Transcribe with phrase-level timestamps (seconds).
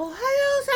[0.00, 0.72] おはようさ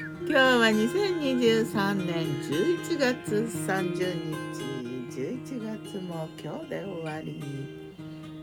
[0.00, 3.34] ま今日は2023年11月
[3.68, 7.92] 30日11月も今日で終わり。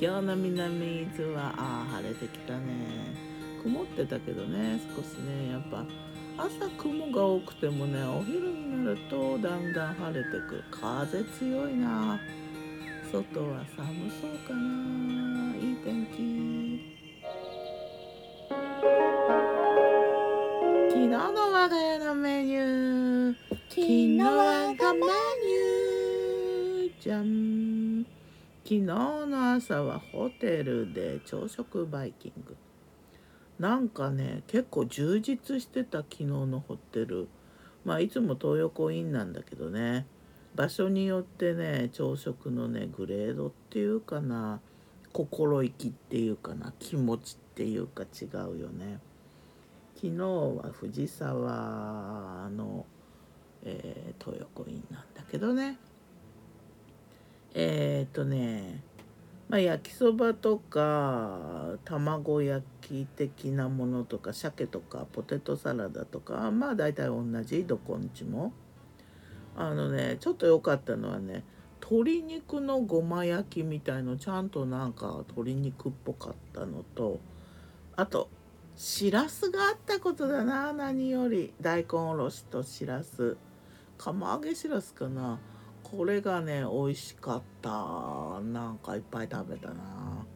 [0.00, 3.14] 今日の南伊豆はあ晴れてきたね。
[3.62, 5.84] 曇ってたけどね少しねやっぱ
[6.36, 10.64] 朝雲が多くてもねお昼になるとだんだん晴れてくる。
[10.72, 12.18] 風強いな。
[13.12, 14.83] 外は寒そうかな。
[24.16, 28.06] 昨日我がメニューじゃん
[28.62, 32.56] 昨日の朝はホテルで朝食バイキング。
[33.58, 37.26] なんかね結構充実してた昨日のホテル。
[37.84, 40.06] まあいつも東横インなんだけどね。
[40.54, 44.60] 場所によってね朝食のねグレードっていうかな
[45.12, 49.00] 心意気っていうかな気持ちっていうか違うよね。
[49.96, 52.86] 昨日は藤沢の、
[53.64, 55.78] えー、東横インなんだけどね。
[57.54, 58.82] えっ、ー、とね
[59.48, 68.52] まあ、焼きそばとか卵焼き的なものとか鮭とかポテトサラダとかまあ大体同じどこんちも。
[69.56, 71.44] あのねちょっと良かったのはね
[71.80, 77.20] 鶏肉のごま焼きみたいのちゃんとなんか鶏肉っぽかったのと
[77.96, 78.28] あと
[78.76, 81.52] しらすがあったことだな何より。
[81.60, 83.36] 大根おろしとしらす。
[83.98, 85.38] 釜揚げしらすかな。
[85.82, 88.40] これがね美味しかった。
[88.42, 90.26] なんかいっぱい食べたな。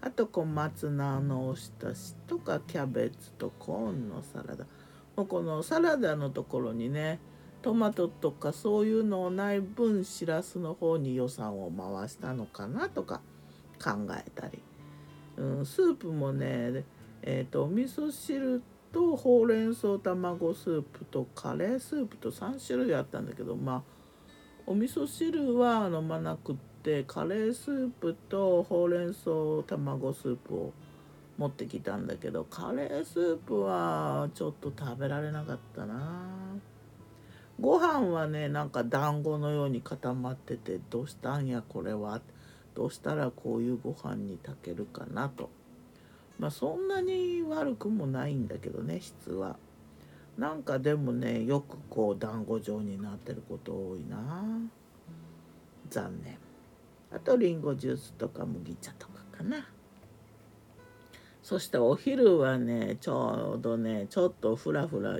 [0.00, 4.66] あと小松菜のおひたしとかキャベツとコーンのサラダ。
[5.16, 7.20] もうこのサラダのところにね
[7.62, 13.22] トマトとかそういうのをない分しらすの方に予算を回したのかなとか
[13.82, 14.62] 考えたり、
[15.36, 16.84] うん、スープもね
[17.26, 18.62] えーと、お味噌汁
[18.94, 23.82] とほうれん草卵スープとカレースープと3種類あったんだけどまあ
[24.66, 29.30] お味噌汁は飲まなくってカレースープとほうれん草
[29.66, 30.72] 卵スープを
[31.36, 36.30] 持ってきたんだけどカレースープはちょっと食べられなかったな
[37.60, 42.20] ご飯はねなんか団子のように固まっててどうしたんやこれは？
[42.74, 45.50] どうしたらこういうご飯に炊けるかなと。
[46.38, 49.56] まあそんなに悪くもないんだけどね質は。
[50.36, 54.44] なんかでもねよくこう団子状になってること多いな。
[55.90, 56.38] 残念。
[57.12, 59.68] あとりんごジュースとか麦茶とかかな。
[61.44, 65.18] そしてお昼はねちょうどねちょっとふらふら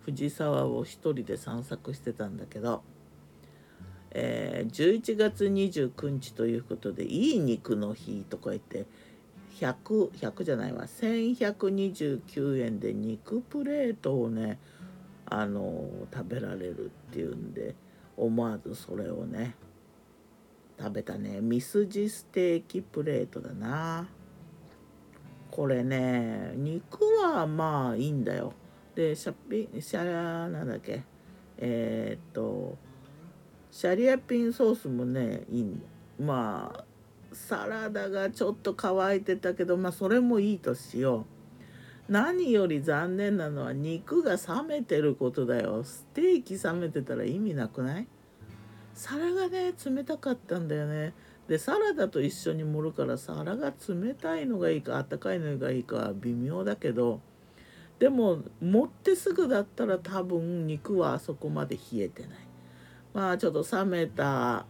[0.00, 2.82] 藤沢を一人で散策してたんだけど、
[4.10, 8.86] えー、11月29日ということでいい肉の日とか言って
[9.60, 10.84] 100, 100じゃないわ。
[10.86, 14.58] 1129円で肉プレートをね
[15.26, 17.74] あの食べられるっていうんで
[18.16, 19.54] 思わずそれをね
[20.78, 21.40] 食べたね。
[21.40, 24.08] ミスジステーキプレートだな。
[25.50, 28.52] これね肉はまあいいんだよ。
[28.94, 31.02] でシャピシャなんだっけ。
[31.56, 32.78] えー、っと
[33.70, 35.80] シャリアピンソースもねいい
[36.20, 36.84] まあ
[37.32, 41.26] サラダがちょっと乾いてたけどまあそれもいいとしよ
[42.08, 42.12] う。
[42.12, 45.84] 何より残念なのは肉が冷めてることだよ。
[45.84, 48.08] ステーキ冷めてたら意味なくない？
[48.94, 51.12] 皿がね冷たかったんだよね。
[51.48, 57.20] でサラダと一緒に盛るから皿が冷たいのがいいかあったかいのがいいか微妙だけど。
[57.98, 62.30] でも持ってすぐだったら多分肉はあそこまで冷えてない。
[63.12, 64.66] まあちょっと冷めた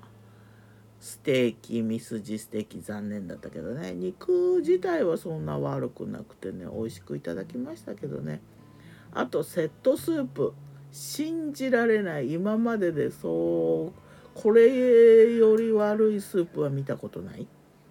[1.00, 3.94] ステーキミスジステーキ残念だったけどね。
[3.94, 8.40] 肉自体はそんな悪くなくてね美味しくいただきましたけどね。
[9.12, 10.52] あとセットスープ。
[10.90, 12.32] 信じられない。
[12.32, 14.00] 今まででそう
[14.34, 17.46] これより悪いスープは見たことない？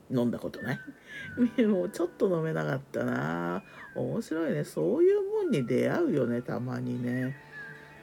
[0.10, 1.62] 飲んだことない？
[1.68, 3.64] もうちょっと飲めなかったな。
[3.96, 4.64] 面白いね。
[4.64, 7.38] そういうもんに出会うよねたまにね。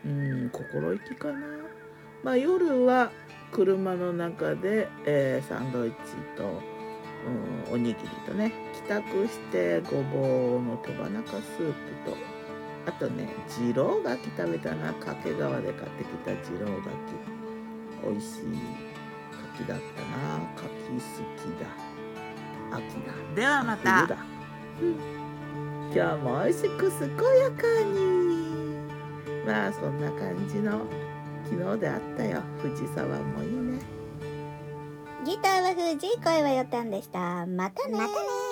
[0.07, 1.41] うん心意気かな。
[2.23, 3.11] まあ夜は
[3.55, 5.97] 車の中で、えー、サンドイッチ
[6.37, 6.61] と、
[7.69, 11.73] うん、おにぎりとね帰宅してごぼうの手羽中スー
[12.05, 12.17] プと
[12.87, 13.29] あとね
[13.61, 14.93] 二郎柿食べたな。
[14.95, 16.91] 掛川で買ってきた二郎柿。
[18.03, 18.43] 美味しい
[19.57, 20.41] 柿だったな。
[20.55, 21.01] 柿好
[21.39, 21.67] きだ。
[22.77, 23.35] 秋だ。
[23.35, 24.07] ではまた。
[24.07, 24.19] だ、
[24.83, 28.05] うん、今日も美味しく健やかに。
[29.47, 30.83] まあそんな感じの
[31.55, 32.43] 昨日であったよ。
[32.63, 33.79] 藤沢もいいね。
[35.25, 37.47] ギターは藤井声はよたんでした。
[37.47, 38.44] またねまたね